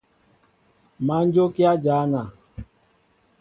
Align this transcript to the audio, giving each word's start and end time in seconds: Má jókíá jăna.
Má 1.05 1.17
jókíá 1.33 1.71
jăna. 1.83 2.23